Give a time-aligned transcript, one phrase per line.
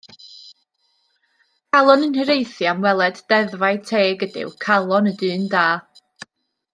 [1.75, 5.67] Calon yn hiraethu am weled deddfau teg ydyw calon y dyn da.